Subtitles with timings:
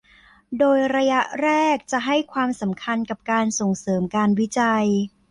[0.59, 4.85] โดยระยะแรกจะให้ความสำคัญกับการส่งเสริมการวิจัย